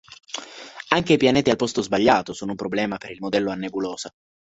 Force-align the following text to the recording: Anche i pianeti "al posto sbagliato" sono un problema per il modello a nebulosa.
Anche 0.87 1.13
i 1.13 1.17
pianeti 1.17 1.51
"al 1.51 1.57
posto 1.57 1.83
sbagliato" 1.83 2.33
sono 2.33 2.49
un 2.49 2.57
problema 2.57 2.97
per 2.97 3.11
il 3.11 3.19
modello 3.19 3.51
a 3.51 3.53
nebulosa. 3.55 4.09